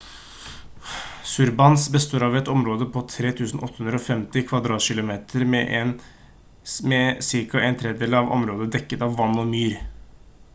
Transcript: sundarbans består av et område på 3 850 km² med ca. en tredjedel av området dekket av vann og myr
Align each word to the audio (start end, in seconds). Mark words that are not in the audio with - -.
sundarbans 1.31 1.83
består 1.95 2.23
av 2.27 2.37
et 2.39 2.49
område 2.53 2.87
på 2.95 3.03
3 3.17 3.33
850 3.49 4.43
km² 4.53 5.13
med 5.51 6.03
ca. 6.07 7.61
en 7.69 7.79
tredjedel 7.83 8.19
av 8.23 8.35
området 8.39 8.71
dekket 8.79 9.07
av 9.11 9.15
vann 9.23 9.39
og 9.45 9.49
myr 9.55 9.79